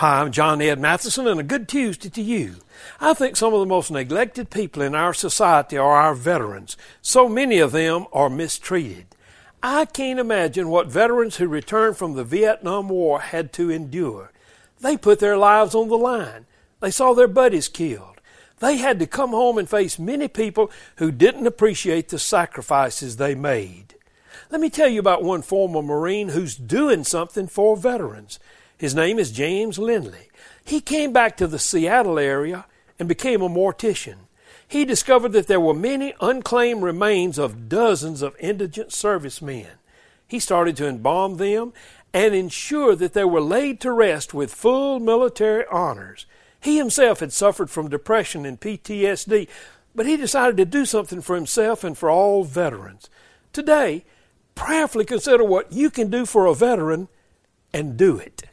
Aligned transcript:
Hi, 0.00 0.22
I'm 0.22 0.32
John 0.32 0.62
Ed 0.62 0.78
Mathison, 0.78 1.30
and 1.30 1.38
a 1.38 1.42
good 1.42 1.68
Tuesday 1.68 2.08
to 2.08 2.22
you. 2.22 2.54
I 3.00 3.12
think 3.12 3.36
some 3.36 3.52
of 3.52 3.60
the 3.60 3.66
most 3.66 3.90
neglected 3.90 4.48
people 4.48 4.80
in 4.80 4.94
our 4.94 5.12
society 5.12 5.76
are 5.76 5.94
our 5.94 6.14
veterans. 6.14 6.78
So 7.02 7.28
many 7.28 7.58
of 7.58 7.72
them 7.72 8.06
are 8.10 8.30
mistreated. 8.30 9.14
I 9.62 9.84
can't 9.84 10.18
imagine 10.18 10.70
what 10.70 10.86
veterans 10.86 11.36
who 11.36 11.48
returned 11.48 11.98
from 11.98 12.14
the 12.14 12.24
Vietnam 12.24 12.88
War 12.88 13.20
had 13.20 13.52
to 13.52 13.68
endure. 13.68 14.32
They 14.80 14.96
put 14.96 15.18
their 15.18 15.36
lives 15.36 15.74
on 15.74 15.88
the 15.88 15.98
line. 15.98 16.46
They 16.80 16.90
saw 16.90 17.12
their 17.12 17.28
buddies 17.28 17.68
killed. 17.68 18.22
They 18.60 18.78
had 18.78 18.98
to 19.00 19.06
come 19.06 19.32
home 19.32 19.58
and 19.58 19.68
face 19.68 19.98
many 19.98 20.28
people 20.28 20.70
who 20.96 21.12
didn't 21.12 21.46
appreciate 21.46 22.08
the 22.08 22.18
sacrifices 22.18 23.18
they 23.18 23.34
made. 23.34 23.96
Let 24.50 24.62
me 24.62 24.70
tell 24.70 24.88
you 24.88 24.98
about 24.98 25.22
one 25.22 25.42
former 25.42 25.82
Marine 25.82 26.30
who's 26.30 26.56
doing 26.56 27.04
something 27.04 27.46
for 27.46 27.76
veterans. 27.76 28.38
His 28.80 28.94
name 28.94 29.18
is 29.18 29.30
James 29.30 29.78
Lindley. 29.78 30.30
He 30.64 30.80
came 30.80 31.12
back 31.12 31.36
to 31.36 31.46
the 31.46 31.58
Seattle 31.58 32.18
area 32.18 32.64
and 32.98 33.06
became 33.06 33.42
a 33.42 33.48
mortician. 33.50 34.20
He 34.66 34.86
discovered 34.86 35.32
that 35.32 35.48
there 35.48 35.60
were 35.60 35.74
many 35.74 36.14
unclaimed 36.18 36.82
remains 36.82 37.36
of 37.36 37.68
dozens 37.68 38.22
of 38.22 38.34
indigent 38.40 38.90
servicemen. 38.90 39.66
He 40.26 40.38
started 40.38 40.78
to 40.78 40.88
embalm 40.88 41.36
them 41.36 41.74
and 42.14 42.34
ensure 42.34 42.96
that 42.96 43.12
they 43.12 43.22
were 43.22 43.42
laid 43.42 43.82
to 43.82 43.92
rest 43.92 44.32
with 44.32 44.54
full 44.54 44.98
military 44.98 45.66
honors. 45.70 46.24
He 46.58 46.78
himself 46.78 47.20
had 47.20 47.34
suffered 47.34 47.68
from 47.68 47.90
depression 47.90 48.46
and 48.46 48.58
PTSD, 48.58 49.46
but 49.94 50.06
he 50.06 50.16
decided 50.16 50.56
to 50.56 50.64
do 50.64 50.86
something 50.86 51.20
for 51.20 51.36
himself 51.36 51.84
and 51.84 51.98
for 51.98 52.08
all 52.08 52.44
veterans. 52.44 53.10
Today, 53.52 54.06
prayerfully 54.54 55.04
consider 55.04 55.44
what 55.44 55.70
you 55.70 55.90
can 55.90 56.08
do 56.08 56.24
for 56.24 56.46
a 56.46 56.54
veteran 56.54 57.08
and 57.74 57.98
do 57.98 58.16
it. 58.16 58.44